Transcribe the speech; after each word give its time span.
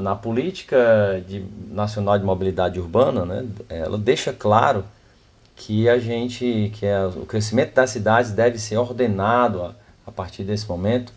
Na 0.00 0.16
política 0.16 1.22
de, 1.26 1.44
nacional 1.70 2.18
de 2.18 2.24
mobilidade 2.24 2.80
urbana, 2.80 3.24
né, 3.24 3.46
ela 3.68 3.98
deixa 3.98 4.32
claro 4.32 4.84
que 5.54 5.88
a 5.88 5.98
gente, 5.98 6.72
que 6.74 6.86
é, 6.86 7.04
o 7.04 7.26
crescimento 7.26 7.74
das 7.74 7.90
cidades 7.90 8.32
deve 8.32 8.58
ser 8.58 8.78
ordenado 8.78 9.62
a, 9.62 9.74
a 10.06 10.10
partir 10.10 10.42
desse 10.42 10.66
momento, 10.66 11.12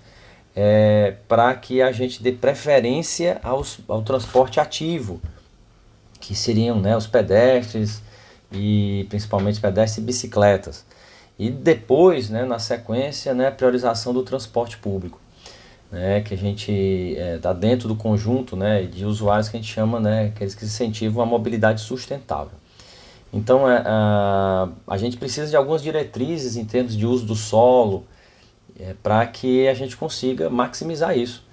é, 0.56 1.16
para 1.28 1.54
que 1.56 1.82
a 1.82 1.92
gente 1.92 2.22
dê 2.22 2.32
preferência 2.32 3.40
aos, 3.42 3.80
ao 3.88 4.02
transporte 4.04 4.60
ativo, 4.60 5.22
que 6.20 6.36
seriam 6.36 6.80
né, 6.80 6.96
os 6.96 7.08
pedestres 7.08 8.02
e 8.52 9.06
principalmente 9.10 9.60
pedestres 9.60 9.98
e 9.98 10.02
bicicletas. 10.02 10.86
E 11.38 11.50
depois, 11.50 12.30
né, 12.30 12.46
na 12.46 12.60
sequência, 12.60 13.34
né, 13.34 13.48
a 13.48 13.52
priorização 13.52 14.14
do 14.14 14.24
transporte 14.24 14.78
público, 14.78 15.20
né, 15.94 16.22
que 16.22 16.34
a 16.34 16.38
gente 16.38 16.72
está 16.72 17.52
é, 17.52 17.54
dentro 17.54 17.88
do 17.88 17.96
conjunto 17.96 18.56
né, 18.56 18.82
de 18.82 19.06
usuários 19.06 19.48
que 19.48 19.56
a 19.56 19.60
gente 19.60 19.72
chama, 19.72 20.00
né, 20.00 20.26
aqueles 20.26 20.56
que 20.56 20.66
incentivam 20.66 21.22
a 21.22 21.26
mobilidade 21.26 21.82
sustentável. 21.82 22.58
Então, 23.32 23.70
é, 23.70 23.84
a, 23.86 24.70
a 24.88 24.98
gente 24.98 25.18
precisa 25.18 25.52
de 25.52 25.56
algumas 25.56 25.84
diretrizes 25.84 26.56
em 26.56 26.66
termos 26.66 26.98
de 26.98 27.06
uso 27.06 27.28
do 27.28 27.36
solo 27.36 28.08
é, 28.80 28.96
para 29.04 29.24
que 29.28 29.68
a 29.68 29.74
gente 29.76 29.96
consiga 29.96 30.50
maximizar 30.50 31.16
isso. 31.16 31.46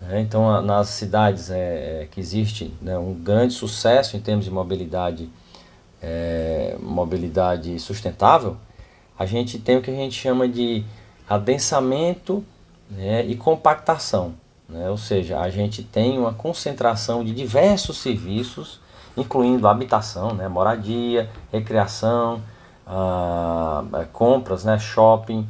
Né? 0.00 0.20
Então, 0.20 0.50
a, 0.50 0.60
nas 0.60 0.88
cidades 0.88 1.48
é, 1.48 2.08
que 2.10 2.18
existe 2.18 2.74
né, 2.82 2.98
um 2.98 3.14
grande 3.14 3.54
sucesso 3.54 4.16
em 4.16 4.20
termos 4.20 4.44
de 4.44 4.50
mobilidade, 4.50 5.30
é, 6.02 6.76
mobilidade 6.80 7.78
sustentável, 7.78 8.56
a 9.16 9.24
gente 9.24 9.56
tem 9.60 9.76
o 9.76 9.80
que 9.80 9.90
a 9.92 9.94
gente 9.94 10.20
chama 10.20 10.48
de 10.48 10.84
adensamento 11.28 12.44
né, 12.90 13.24
e 13.24 13.36
compactação. 13.36 14.34
Né? 14.68 14.88
Ou 14.88 14.96
seja, 14.96 15.40
a 15.40 15.50
gente 15.50 15.82
tem 15.82 16.18
uma 16.18 16.32
concentração 16.32 17.24
de 17.24 17.32
diversos 17.32 17.98
serviços, 17.98 18.80
incluindo 19.16 19.68
habitação, 19.68 20.34
né, 20.34 20.48
moradia, 20.48 21.30
recreação, 21.52 22.42
ah, 22.86 23.84
compras, 24.12 24.64
né, 24.64 24.78
shopping, 24.78 25.48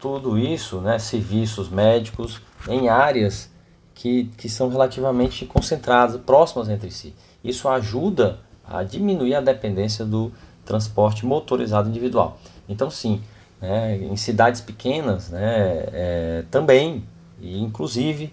tudo 0.00 0.38
isso, 0.38 0.80
né, 0.80 0.98
serviços 0.98 1.68
médicos, 1.68 2.40
em 2.68 2.88
áreas 2.88 3.50
que, 3.94 4.24
que 4.36 4.48
são 4.48 4.68
relativamente 4.68 5.46
concentradas, 5.46 6.20
próximas 6.20 6.68
entre 6.68 6.90
si. 6.90 7.14
Isso 7.42 7.68
ajuda 7.68 8.40
a 8.68 8.82
diminuir 8.82 9.34
a 9.34 9.40
dependência 9.40 10.04
do 10.04 10.32
transporte 10.64 11.24
motorizado 11.24 11.88
individual. 11.88 12.38
Então, 12.68 12.90
sim, 12.90 13.22
né, 13.60 13.96
em 13.96 14.16
cidades 14.16 14.60
pequenas 14.60 15.30
né, 15.30 15.84
é, 15.92 16.44
também, 16.50 17.04
e 17.40 17.60
inclusive, 17.60 18.32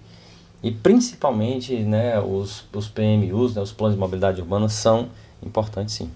e 0.61 0.71
principalmente 0.71 1.75
né, 1.75 2.19
os, 2.19 2.65
os 2.73 2.87
PMUs, 2.87 3.55
né, 3.55 3.61
os 3.61 3.71
planos 3.71 3.95
de 3.95 3.99
mobilidade 3.99 4.41
urbana, 4.41 4.69
são 4.69 5.09
importantes 5.41 5.95
sim. 5.95 6.09